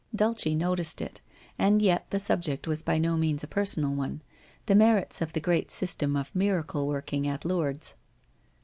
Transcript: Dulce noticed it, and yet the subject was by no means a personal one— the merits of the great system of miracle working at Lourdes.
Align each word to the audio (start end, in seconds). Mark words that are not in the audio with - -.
Dulce 0.15 0.47
noticed 0.55 0.99
it, 0.99 1.21
and 1.59 1.79
yet 1.79 2.09
the 2.09 2.17
subject 2.17 2.67
was 2.67 2.81
by 2.81 2.97
no 2.97 3.15
means 3.15 3.43
a 3.43 3.47
personal 3.47 3.93
one— 3.93 4.23
the 4.65 4.73
merits 4.73 5.21
of 5.21 5.33
the 5.33 5.39
great 5.39 5.69
system 5.69 6.15
of 6.15 6.33
miracle 6.35 6.87
working 6.87 7.27
at 7.27 7.45
Lourdes. 7.45 7.93